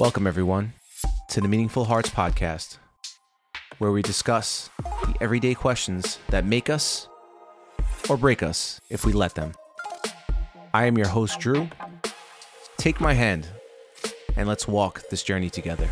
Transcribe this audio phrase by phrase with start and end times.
[0.00, 0.72] Welcome, everyone,
[1.28, 2.78] to the Meaningful Hearts podcast,
[3.76, 7.06] where we discuss the everyday questions that make us
[8.08, 9.52] or break us if we let them.
[10.72, 11.68] I am your host, Drew.
[12.78, 13.46] Take my hand
[14.36, 15.90] and let's walk this journey together.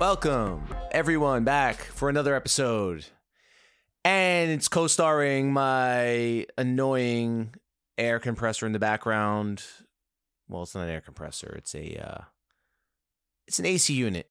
[0.00, 3.06] Welcome, everyone, back for another episode.
[4.04, 7.54] And it's co starring my annoying
[7.96, 9.64] air compressor in the background.
[10.48, 12.24] Well, it's not an air compressor, it's a uh,
[13.46, 14.30] it's an AC unit.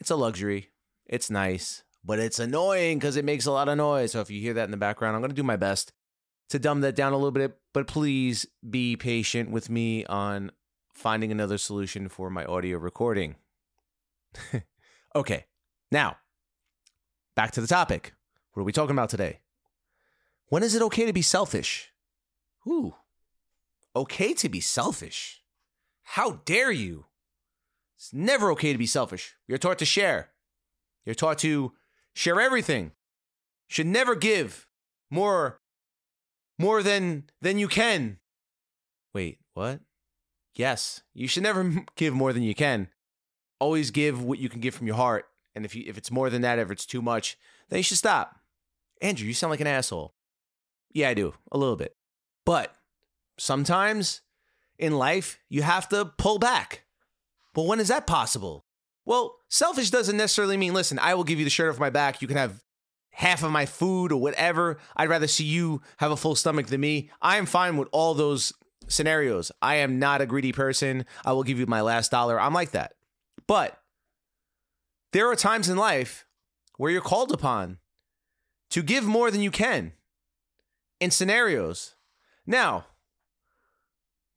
[0.00, 0.70] It's a luxury.
[1.06, 4.12] It's nice, but it's annoying because it makes a lot of noise.
[4.12, 5.92] So if you hear that in the background, I'm going to do my best
[6.50, 10.50] to dumb that down a little bit, but please be patient with me on
[10.92, 13.36] finding another solution for my audio recording.
[15.16, 15.46] okay,
[15.90, 16.16] now
[17.34, 18.14] back to the topic.
[18.52, 19.40] What are we talking about today?
[20.48, 21.92] When is it okay to be selfish?
[22.66, 22.94] Ooh,
[23.94, 25.42] okay to be selfish.
[26.02, 27.06] How dare you?
[27.96, 29.34] It's never okay to be selfish.
[29.48, 30.30] You're taught to share.
[31.04, 31.72] You're taught to
[32.14, 32.92] share everything.
[33.68, 34.66] Should never give
[35.10, 35.60] more
[36.58, 38.18] more than than you can.
[39.14, 39.80] Wait, what?
[40.54, 42.88] Yes, you should never give more than you can.
[43.58, 45.26] Always give what you can give from your heart.
[45.54, 47.36] And if you if it's more than that, if it's too much,
[47.68, 48.36] then you should stop.
[49.00, 50.14] Andrew, you sound like an asshole.
[50.92, 51.34] Yeah, I do.
[51.52, 51.94] A little bit.
[52.44, 52.74] But
[53.38, 54.22] sometimes
[54.78, 56.84] in life, you have to pull back.
[57.54, 58.64] But when is that possible?
[59.04, 62.20] Well, selfish doesn't necessarily mean, listen, I will give you the shirt off my back.
[62.20, 62.62] You can have
[63.10, 64.78] half of my food or whatever.
[64.96, 67.10] I'd rather see you have a full stomach than me.
[67.22, 68.52] I am fine with all those
[68.88, 69.50] scenarios.
[69.62, 71.06] I am not a greedy person.
[71.24, 72.38] I will give you my last dollar.
[72.40, 72.92] I'm like that.
[73.46, 73.80] But
[75.12, 76.26] there are times in life
[76.76, 77.78] where you're called upon
[78.70, 79.92] to give more than you can
[81.00, 81.94] in scenarios.
[82.46, 82.86] Now,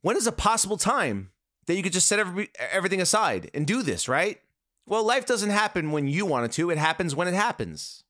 [0.02, 1.32] when is a possible time
[1.66, 4.40] that you could just set every, everything aside and do this, right?
[4.86, 8.04] Well, life doesn't happen when you want it to, it happens when it happens.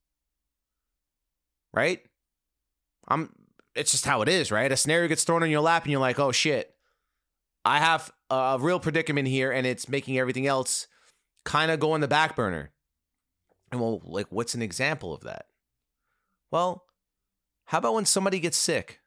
[1.74, 2.02] Right?
[3.08, 3.34] I'm
[3.76, 4.72] it's just how it is, right?
[4.72, 6.76] A scenario gets thrown on your lap and you're like, "Oh shit.
[7.64, 10.88] I have a real predicament here and it's making everything else
[11.46, 12.72] kind of go on the back burner."
[13.72, 15.46] And well, like what's an example of that?
[16.52, 16.86] Well,
[17.66, 19.02] how about when somebody gets sick?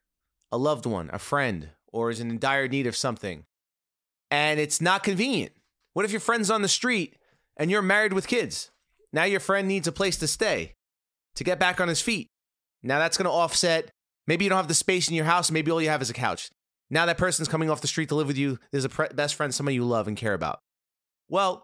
[0.50, 3.44] A loved one, a friend, or is in dire need of something,
[4.30, 5.52] and it's not convenient.
[5.92, 7.16] What if your friend's on the street
[7.56, 8.70] and you're married with kids?
[9.12, 10.74] Now your friend needs a place to stay
[11.34, 12.28] to get back on his feet.
[12.82, 13.90] Now that's going to offset.
[14.26, 15.50] Maybe you don't have the space in your house.
[15.50, 16.50] Maybe all you have is a couch.
[16.90, 18.58] Now that person's coming off the street to live with you.
[18.70, 20.60] There's a pre- best friend, somebody you love and care about.
[21.28, 21.62] Well,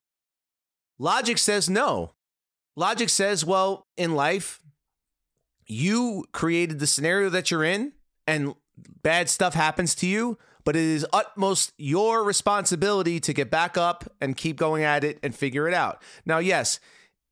[0.99, 2.13] logic says no.
[2.77, 4.61] Logic says, well, in life,
[5.67, 7.93] you created the scenario that you're in
[8.27, 8.55] and
[9.03, 14.05] bad stuff happens to you, but it is utmost your responsibility to get back up
[14.21, 16.03] and keep going at it and figure it out.
[16.25, 16.79] Now, yes,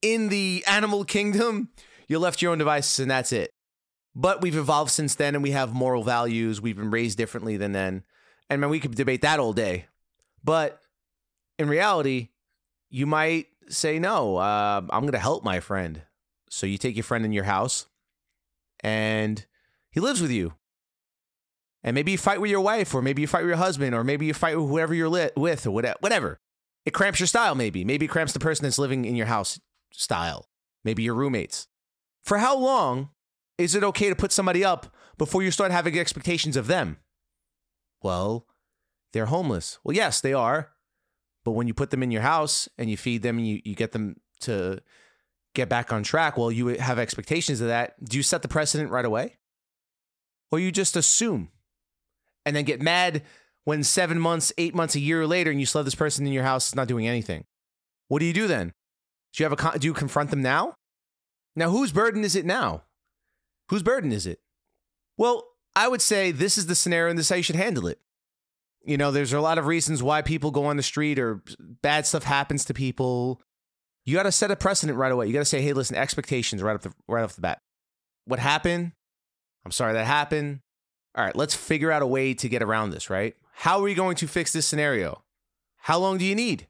[0.03, 1.71] in the animal kingdom,
[2.09, 3.51] you're left your own devices and that's it.
[4.15, 6.61] But we've evolved since then and we have moral values.
[6.61, 8.05] We've been raised differently than then.
[8.49, 9.87] And man, we could debate that all day.
[10.43, 10.81] But
[11.59, 12.29] in reality,
[12.89, 16.03] you might say, no, uh, I'm going to help my friend.
[16.49, 17.87] So you take your friend in your house
[18.81, 19.45] and
[19.91, 20.55] he lives with you.
[21.83, 24.03] And maybe you fight with your wife, or maybe you fight with your husband, or
[24.03, 26.41] maybe you fight with whoever you're lit with, or whatever.
[26.85, 27.85] It cramps your style, maybe.
[27.85, 29.61] Maybe it cramps the person that's living in your house
[29.93, 30.49] style.
[30.85, 31.69] Maybe your roommates.
[32.25, 33.11] For how long
[33.57, 36.97] is it okay to put somebody up before you start having expectations of them?
[38.03, 38.47] Well,
[39.13, 39.79] they're homeless.
[39.85, 40.73] Well, yes, they are.
[41.47, 43.77] But when you put them in your house and you feed them and you, you
[43.77, 44.81] get them to
[45.55, 48.05] get back on track, well, you have expectations of that.
[48.05, 49.37] Do you set the precedent right away?
[50.51, 51.51] Or you just assume
[52.45, 53.23] and then get mad
[53.63, 56.33] when seven months, eight months, a year later, and you still have this person in
[56.33, 57.45] your house not doing anything.
[58.09, 58.73] What do you do then?
[59.33, 60.75] Do you have a do you confront them now?
[61.55, 62.83] Now, whose burden is it now?
[63.69, 64.41] Whose burden is it?
[65.17, 65.47] Well,
[65.77, 68.01] I would say this is the scenario and this is how you should handle it.
[68.87, 71.43] You know, there's a lot of reasons why people go on the street or
[71.83, 73.43] bad stuff happens to people.
[74.05, 75.27] You got to set a precedent right away.
[75.27, 77.61] You got to say, "Hey, listen, expectations right off the right off the bat.
[78.25, 78.93] What happened?
[79.65, 80.61] I'm sorry that happened
[81.17, 83.35] all right, let's figure out a way to get around this, right?
[83.53, 85.25] How are we going to fix this scenario?
[85.79, 86.69] How long do you need?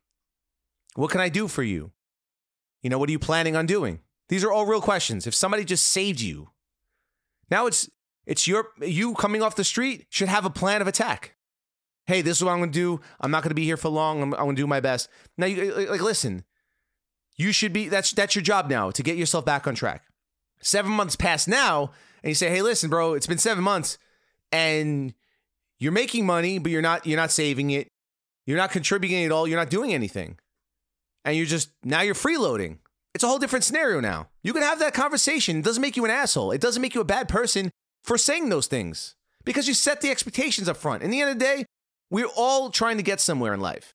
[0.95, 1.91] What can I do for you?
[2.81, 4.01] You know, what are you planning on doing?
[4.29, 5.27] These are all real questions.
[5.27, 6.51] If somebody just saved you,
[7.51, 7.91] now it's
[8.25, 11.36] it's your you coming off the street should have a plan of attack.
[12.07, 13.01] Hey, this is what I'm going to do.
[13.21, 14.23] I'm not going to be here for long.
[14.23, 15.09] I'm, I'm going to do my best.
[15.37, 16.45] Now, you like listen.
[17.37, 20.05] You should be that's that's your job now to get yourself back on track.
[20.63, 21.91] 7 months pass now
[22.23, 23.99] and you say, "Hey, listen, bro, it's been 7 months
[24.53, 25.13] and
[25.79, 27.89] you're making money, but you're not you're not saving it.
[28.47, 29.47] You're not contributing at all.
[29.47, 30.39] You're not doing anything.
[31.25, 32.79] And you're just now you're freeloading.
[33.15, 34.29] It's a whole different scenario now.
[34.43, 35.59] You can have that conversation.
[35.59, 36.53] It doesn't make you an asshole.
[36.53, 37.71] It doesn't make you a bad person
[38.05, 41.03] for saying those things because you set the expectations up front.
[41.03, 41.65] In the end of the day,
[42.11, 43.95] we're all trying to get somewhere in life.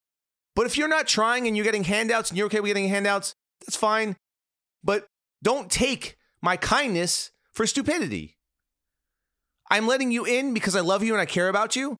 [0.55, 3.35] But if you're not trying and you're getting handouts and you're okay with getting handouts,
[3.61, 4.17] that's fine.
[4.83, 5.07] But
[5.41, 8.37] don't take my kindness for stupidity.
[9.69, 11.95] I'm letting you in because I love you and I care about you.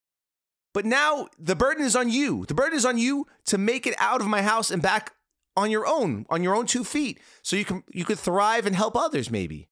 [0.74, 2.46] But now the burden is on you.
[2.46, 5.14] The burden is on you to make it out of my house and back
[5.56, 8.76] on your own, on your own two feet, so you can you could thrive and
[8.76, 9.30] help others.
[9.30, 9.70] Maybe.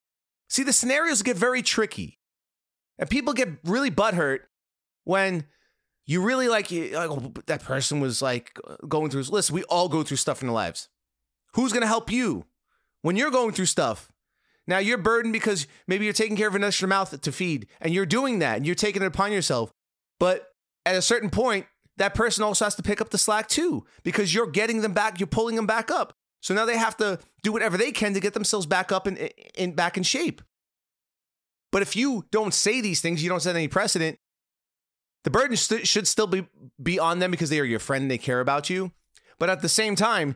[0.49, 2.19] See, the scenarios get very tricky,
[2.97, 4.39] and people get really butthurt
[5.05, 5.45] when
[6.09, 8.57] you really like, like oh, that person was like
[8.87, 9.19] going through.
[9.19, 9.51] his list.
[9.51, 10.89] we all go through stuff in our lives.
[11.53, 12.45] Who's gonna help you
[13.03, 14.11] when you're going through stuff?
[14.65, 17.93] Now you're burdened because maybe you're taking care of an extra mouth to feed, and
[17.93, 19.71] you're doing that, and you're taking it upon yourself.
[20.19, 20.47] But
[20.83, 21.67] at a certain point,
[21.97, 25.19] that person also has to pick up the slack too because you're getting them back,
[25.19, 26.13] you're pulling them back up.
[26.41, 29.29] So now they have to do whatever they can to get themselves back up and
[29.53, 30.41] in, back in shape.
[31.71, 34.17] But if you don't say these things, you don't set any precedent,
[35.29, 36.47] the burden st- should still be,
[36.81, 38.91] be on them because they are your friend they care about you.
[39.37, 40.35] But at the same time,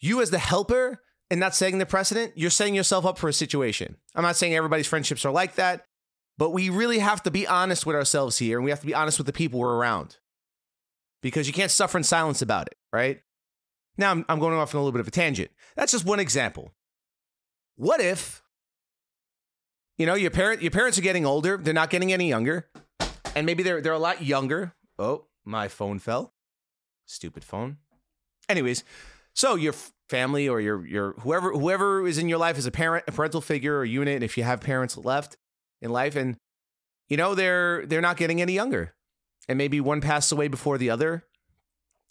[0.00, 3.32] you as the helper and not setting the precedent, you're setting yourself up for a
[3.32, 3.96] situation.
[4.14, 5.86] I'm not saying everybody's friendships are like that,
[6.36, 8.94] but we really have to be honest with ourselves here and we have to be
[8.94, 10.18] honest with the people we're around
[11.22, 13.22] because you can't suffer in silence about it, right?
[13.96, 15.50] Now I'm, I'm going off on a little bit of a tangent.
[15.74, 16.72] That's just one example.
[17.76, 18.42] What if,
[19.96, 22.68] you know, your parent your parents are getting older, they're not getting any younger,
[23.34, 24.74] and maybe they're they're a lot younger.
[24.98, 26.32] Oh, my phone fell.
[27.06, 27.78] Stupid phone.
[28.48, 28.84] Anyways,
[29.34, 29.74] so your
[30.08, 33.40] family or your your whoever whoever is in your life is a parent, a parental
[33.40, 35.36] figure or unit, and if you have parents left
[35.80, 36.36] in life, and
[37.08, 38.94] you know they're they're not getting any younger
[39.48, 41.24] and maybe one passed away before the other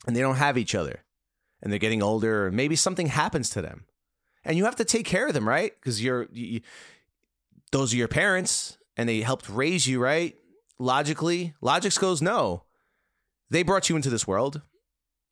[0.05, 1.03] and they don't have each other
[1.61, 3.85] and they're getting older or maybe something happens to them
[4.43, 6.61] and you have to take care of them right because you're you,
[7.71, 10.35] those are your parents and they helped raise you right
[10.79, 12.63] logically logic goes no
[13.49, 14.61] they brought you into this world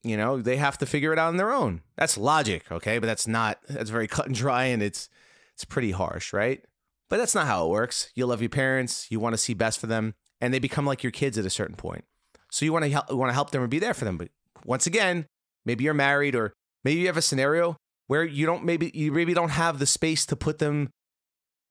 [0.04, 3.08] you know they have to figure it out on their own that's logic okay but
[3.08, 5.10] that's not that's very cut and dry and it's
[5.54, 6.66] it's pretty harsh right
[7.10, 9.80] but that's not how it works you love your parents you want to see best
[9.80, 12.06] for them and they become like your kids at a certain point.
[12.52, 14.18] So you want to help, want to help them and be there for them.
[14.18, 14.30] But
[14.64, 15.26] once again,
[15.66, 16.54] maybe you're married or
[16.84, 17.78] maybe you have a scenario
[18.08, 20.90] where you don't maybe you maybe don't have the space to put them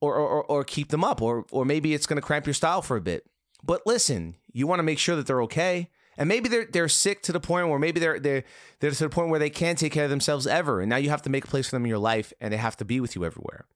[0.00, 2.82] or or, or keep them up or or maybe it's going to cramp your style
[2.82, 3.24] for a bit.
[3.64, 5.90] But listen, you want to make sure that they're okay.
[6.16, 8.44] And maybe they're they're sick to the point where maybe they're they're
[8.78, 11.10] they're to the point where they can't take care of themselves ever, and now you
[11.10, 13.00] have to make a place for them in your life, and they have to be
[13.00, 13.66] with you everywhere.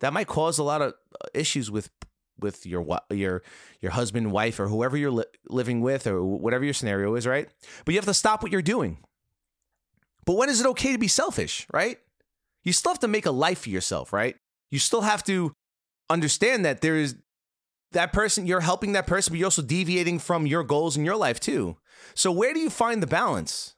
[0.00, 1.90] That might cause a lot of uh, issues with
[2.38, 3.42] with your your
[3.82, 7.48] your husband, wife, or whoever you're li- living with, or whatever your scenario is, right?
[7.84, 8.98] But you have to stop what you're doing.
[10.24, 11.98] But when is it okay to be selfish, right?
[12.64, 14.36] You still have to make a life for yourself, right?
[14.70, 15.52] You still have to
[16.10, 17.16] understand that there is
[17.92, 21.16] that person you're helping that person, but you're also deviating from your goals in your
[21.16, 21.76] life too.
[22.14, 23.74] So where do you find the balance?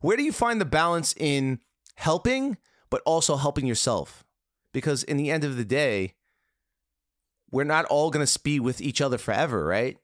[0.00, 1.60] Where do you find the balance in
[1.96, 2.56] helping,
[2.90, 4.24] but also helping yourself?
[4.72, 6.14] Because in the end of the day,
[7.50, 9.96] we're not all going to be with each other forever, right?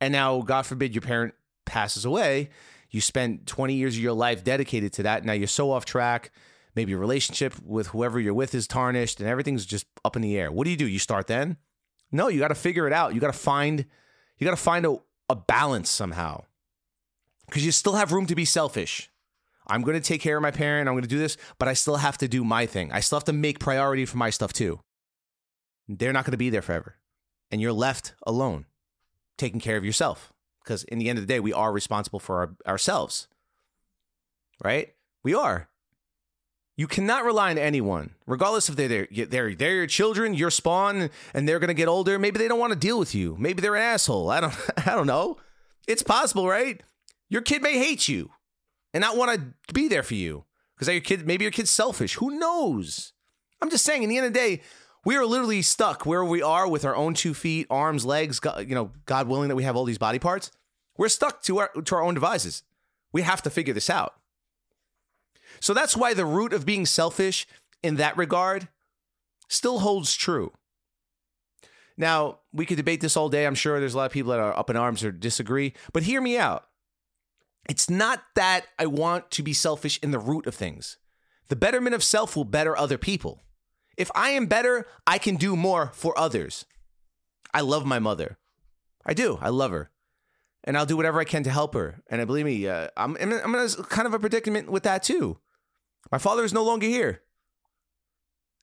[0.00, 1.34] And now, God forbid, your parent
[1.66, 2.50] passes away.
[2.90, 5.24] You spent 20 years of your life dedicated to that.
[5.24, 6.32] Now you're so off track.
[6.74, 10.38] Maybe your relationship with whoever you're with is tarnished and everything's just up in the
[10.38, 10.52] air.
[10.52, 10.86] What do you do?
[10.86, 11.56] You start then?
[12.12, 13.14] No, you got to figure it out.
[13.14, 13.84] You got to find
[14.38, 14.98] you got to find a,
[15.28, 16.44] a balance somehow.
[17.50, 19.10] Cuz you still have room to be selfish.
[19.66, 20.88] I'm going to take care of my parent.
[20.88, 22.90] I'm going to do this, but I still have to do my thing.
[22.90, 24.80] I still have to make priority for my stuff too
[25.98, 26.96] they're not going to be there forever.
[27.50, 28.66] And you're left alone,
[29.36, 30.32] taking care of yourself.
[30.62, 33.28] Because in the end of the day, we are responsible for our, ourselves,
[34.62, 34.94] right?
[35.24, 35.68] We are.
[36.76, 41.48] You cannot rely on anyone, regardless if they're they're they're your children, your spawn, and
[41.48, 42.18] they're gonna get older.
[42.18, 43.36] Maybe they don't want to deal with you.
[43.38, 44.30] Maybe they're an asshole.
[44.30, 44.54] I don't
[44.86, 45.36] I don't know.
[45.86, 46.82] It's possible, right?
[47.28, 48.30] Your kid may hate you
[48.94, 52.14] and not want to be there for you because your kid maybe your kid's selfish.
[52.14, 53.12] Who knows?
[53.60, 54.02] I'm just saying.
[54.02, 54.62] In the end of the day,
[55.04, 58.40] we are literally stuck where we are with our own two feet, arms, legs.
[58.58, 60.50] You know, God willing that we have all these body parts.
[60.96, 62.62] We're stuck to our to our own devices.
[63.12, 64.14] We have to figure this out.
[65.60, 67.46] So that's why the root of being selfish
[67.82, 68.68] in that regard
[69.48, 70.52] still holds true.
[71.96, 73.46] Now, we could debate this all day.
[73.46, 76.04] I'm sure there's a lot of people that are up in arms or disagree, but
[76.04, 76.64] hear me out.
[77.68, 80.96] It's not that I want to be selfish in the root of things.
[81.48, 83.42] The betterment of self will better other people.
[83.96, 86.64] If I am better, I can do more for others.
[87.52, 88.38] I love my mother.
[89.04, 89.38] I do.
[89.42, 89.90] I love her.
[90.64, 92.00] And I'll do whatever I can to help her.
[92.08, 95.02] And I believe me, uh, I'm, I'm in a kind of a predicament with that
[95.02, 95.38] too.
[96.10, 97.22] My father is no longer here.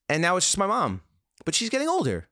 [0.09, 1.01] And now it's just my mom.
[1.45, 2.27] But she's getting older.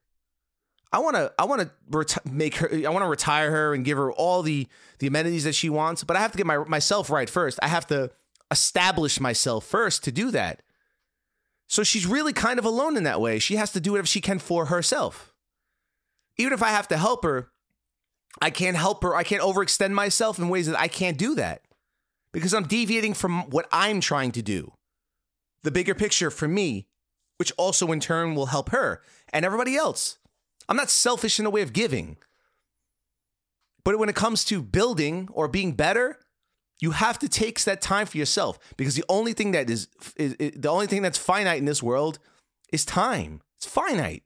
[0.92, 3.84] I want to I want to reti- make her I want to retire her and
[3.84, 4.68] give her all the
[5.00, 7.60] the amenities that she wants, but I have to get my myself right first.
[7.62, 8.12] I have to
[8.52, 10.62] establish myself first to do that.
[11.68, 13.40] So she's really kind of alone in that way.
[13.40, 15.34] She has to do whatever she can for herself.
[16.38, 17.50] Even if I have to help her,
[18.42, 19.16] I can't help her.
[19.16, 21.62] I can't overextend myself in ways that I can't do that
[22.32, 24.74] because I'm deviating from what I'm trying to do.
[25.66, 26.86] The bigger picture for me,
[27.38, 29.02] which also in turn will help her
[29.34, 30.20] and everybody else.
[30.70, 32.18] I'm not selfish in the way of giving.
[33.84, 36.20] But when it comes to building or being better,
[36.80, 40.34] you have to take that time for yourself because the only thing that is, is,
[40.34, 42.20] is, the only thing that's finite in this world
[42.72, 43.42] is time.
[43.58, 44.22] It's finite.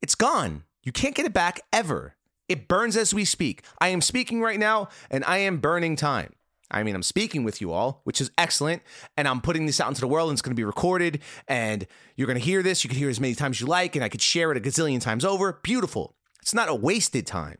[0.00, 0.64] It's gone.
[0.84, 2.16] You can't get it back ever.
[2.48, 3.62] It burns as we speak.
[3.78, 6.32] I am speaking right now and I am burning time.
[6.72, 8.82] I mean, I'm speaking with you all, which is excellent.
[9.16, 11.20] And I'm putting this out into the world and it's going to be recorded.
[11.46, 11.86] And
[12.16, 12.82] you're going to hear this.
[12.82, 13.94] You can hear it as many times as you like.
[13.94, 15.60] And I could share it a gazillion times over.
[15.62, 16.16] Beautiful.
[16.40, 17.58] It's not a wasted time.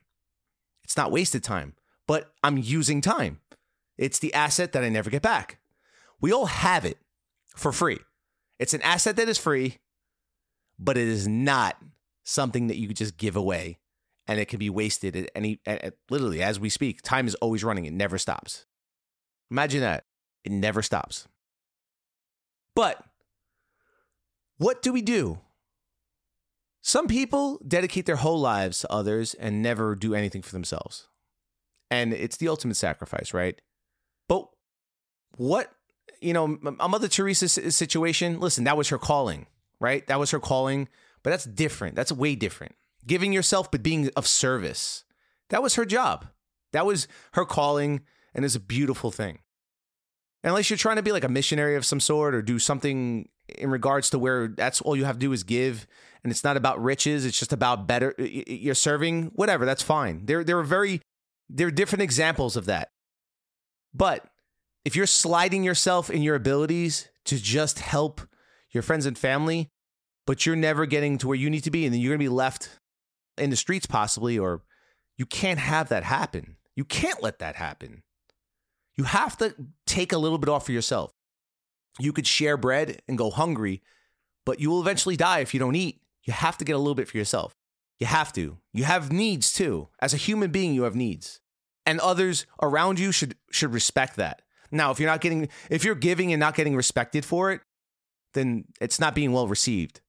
[0.83, 1.75] It's not wasted time,
[2.07, 3.40] but I'm using time.
[3.97, 5.59] It's the asset that I never get back.
[6.21, 6.99] We all have it
[7.54, 7.99] for free.
[8.59, 9.78] It's an asset that is free,
[10.78, 11.76] but it is not
[12.25, 13.78] something that you could just give away
[14.26, 17.02] and it can be wasted at any at, literally as we speak.
[17.02, 18.66] Time is always running, it never stops.
[19.52, 20.06] Imagine that.
[20.44, 21.28] It never stops.
[22.75, 23.04] But
[24.56, 25.40] what do we do?
[26.80, 31.06] Some people dedicate their whole lives to others and never do anything for themselves.
[31.90, 33.61] And it's the ultimate sacrifice, right?
[34.26, 34.49] But
[35.37, 35.71] what,
[36.23, 39.47] you know, Mother Teresa's situation, listen, that was her calling,
[39.78, 40.06] right?
[40.06, 40.88] That was her calling,
[41.23, 41.94] but that's different.
[41.94, 42.75] That's way different.
[43.06, 45.04] Giving yourself, but being of service.
[45.50, 46.28] That was her job.
[46.73, 48.00] That was her calling
[48.35, 49.40] and it's a beautiful thing.
[50.44, 53.70] Unless you're trying to be like a missionary of some sort or do something in
[53.70, 55.87] regards to where that's all you have to do is give
[56.25, 60.26] and it's not about riches, it's just about better you're serving, whatever, that's fine.
[60.26, 61.00] There there are very
[61.49, 62.88] there are different examples of that.
[63.94, 64.26] But
[64.84, 68.20] if you're sliding yourself in your abilities to just help
[68.70, 69.68] your friends and family,
[70.26, 72.25] but you're never getting to where you need to be and then you're going to
[72.25, 72.80] be left
[73.38, 74.62] in the streets possibly or
[75.16, 76.56] you can't have that happen.
[76.75, 78.02] You can't let that happen.
[78.96, 79.54] You have to
[79.87, 81.12] take a little bit off for yourself.
[81.99, 83.82] You could share bread and go hungry,
[84.44, 86.00] but you will eventually die if you don't eat.
[86.25, 87.54] You have to get a little bit for yourself.
[87.99, 88.58] You have to.
[88.72, 89.88] You have needs too.
[90.00, 91.40] As a human being, you have needs.
[91.84, 94.42] And others around you should should respect that.
[94.70, 97.61] Now, if you're not getting if you're giving and not getting respected for it,
[98.34, 100.00] then it's not being well received.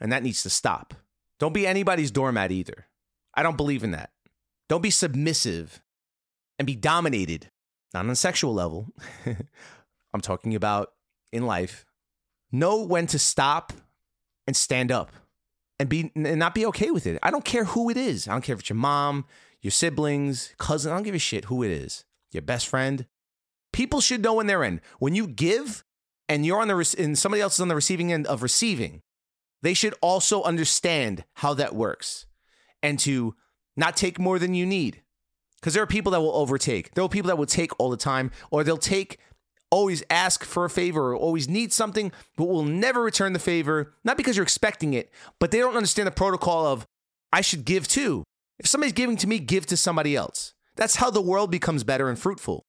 [0.00, 0.94] And that needs to stop.
[1.38, 2.86] Don't be anybody's doormat either.
[3.34, 4.10] I don't believe in that.
[4.68, 5.82] Don't be submissive
[6.58, 7.50] and be dominated
[7.94, 8.92] not on a sexual level.
[10.14, 10.92] I'm talking about
[11.32, 11.86] in life.
[12.50, 13.72] Know when to stop
[14.46, 15.12] and stand up
[15.78, 17.18] and be and not be okay with it.
[17.22, 18.28] I don't care who it is.
[18.28, 19.24] I don't care if it's your mom,
[19.60, 20.92] your siblings, cousin.
[20.92, 22.04] I don't give a shit who it is.
[22.30, 23.06] Your best friend.
[23.72, 24.80] People should know when they're in.
[24.98, 25.84] When you give
[26.28, 29.02] and you're on the and somebody else is on the receiving end of receiving,
[29.62, 32.26] they should also understand how that works
[32.82, 33.34] and to
[33.76, 35.01] not take more than you need.
[35.62, 36.92] Because there are people that will overtake.
[36.94, 39.18] There are people that will take all the time, or they'll take,
[39.70, 43.94] always ask for a favor, or always need something, but will never return the favor.
[44.02, 46.84] Not because you're expecting it, but they don't understand the protocol of,
[47.32, 48.24] I should give too.
[48.58, 50.52] If somebody's giving to me, give to somebody else.
[50.74, 52.64] That's how the world becomes better and fruitful.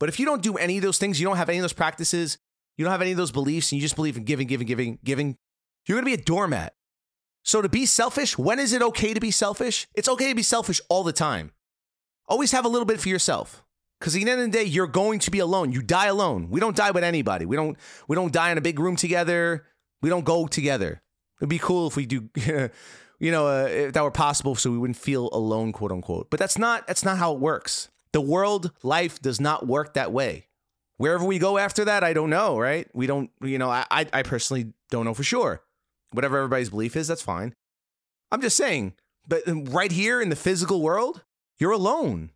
[0.00, 1.72] But if you don't do any of those things, you don't have any of those
[1.72, 2.38] practices,
[2.76, 4.98] you don't have any of those beliefs, and you just believe in giving, giving, giving,
[5.04, 5.36] giving,
[5.86, 6.74] you're to be a doormat.
[7.44, 9.86] So to be selfish, when is it okay to be selfish?
[9.94, 11.52] It's okay to be selfish all the time.
[12.28, 13.62] Always have a little bit for yourself.
[13.98, 15.72] Because at the end of the day, you're going to be alone.
[15.72, 16.50] You die alone.
[16.50, 17.46] We don't die with anybody.
[17.46, 17.78] We don't.
[18.08, 19.64] We don't die in a big room together.
[20.02, 21.02] We don't go together.
[21.40, 22.28] It'd be cool if we do.
[23.18, 26.28] you know, uh, if that were possible, so we wouldn't feel alone, quote unquote.
[26.30, 26.86] But that's not.
[26.86, 27.88] That's not how it works.
[28.12, 30.46] The world, life does not work that way.
[30.98, 32.58] Wherever we go after that, I don't know.
[32.58, 32.88] Right?
[32.92, 33.30] We don't.
[33.40, 33.84] You know, I.
[33.90, 35.62] I personally don't know for sure.
[36.12, 37.54] Whatever everybody's belief is, that's fine.
[38.30, 38.92] I'm just saying.
[39.26, 41.24] But right here in the physical world,
[41.58, 42.30] you're alone.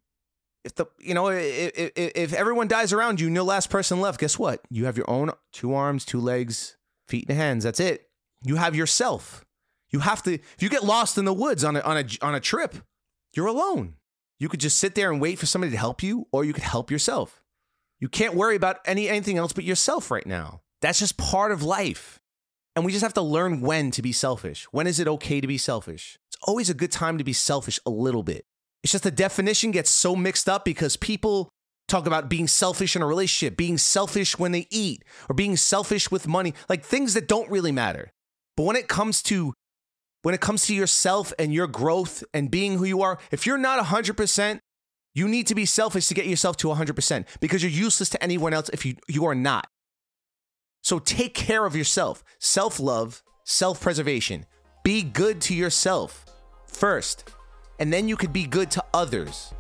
[0.65, 4.21] If the you know if, if, if everyone dies around you the last person left,
[4.21, 4.61] guess what?
[4.71, 6.77] You have your own two arms, two legs,
[7.09, 7.65] feet and hands.
[7.65, 8.09] That's it.
[8.43, 9.45] You have yourself.
[9.91, 10.35] You have to.
[10.35, 12.77] If you get lost in the woods on a on a on a trip,
[13.35, 13.95] you're alone.
[14.39, 16.62] You could just sit there and wait for somebody to help you, or you could
[16.62, 17.43] help yourself.
[17.99, 20.62] You can't worry about any anything else but yourself right now.
[20.81, 22.21] That's just part of life.
[22.77, 24.67] And we just have to learn when to be selfish.
[24.71, 26.19] When is it okay to be selfish?
[26.29, 28.47] It's always a good time to be selfish a little bit.
[28.82, 31.50] It's just the definition gets so mixed up because people
[31.88, 36.10] talk about being selfish in a relationship, being selfish when they eat, or being selfish
[36.10, 38.10] with money, like things that don't really matter.
[38.56, 39.52] But when it comes to
[40.22, 43.56] when it comes to yourself and your growth and being who you are, if you're
[43.56, 44.60] not 100%,
[45.14, 48.52] you need to be selfish to get yourself to 100% because you're useless to anyone
[48.52, 49.66] else if you you are not.
[50.82, 52.22] So take care of yourself.
[52.38, 54.46] Self-love, self-preservation.
[54.84, 56.25] Be good to yourself
[56.66, 57.30] first,
[57.80, 59.52] and then you could be good to others.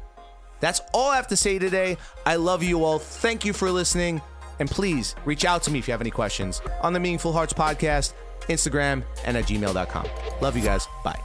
[0.60, 1.96] That's all I have to say today.
[2.26, 2.98] I love you all.
[2.98, 4.20] Thank you for listening.
[4.60, 7.54] And please reach out to me if you have any questions on the Meaningful Hearts
[7.54, 8.12] podcast,
[8.42, 10.06] Instagram, and at gmail.com.
[10.40, 10.86] Love you guys.
[11.02, 11.18] Bye.